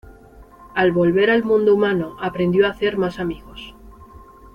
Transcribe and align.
Al 0.73 0.91
volver 0.91 1.29
al 1.29 1.43
Mundo 1.43 1.75
Humano 1.75 2.17
aprendió 2.19 2.65
a 2.65 2.71
hacer 2.71 2.97
más 2.97 3.19
amigos. 3.19 3.75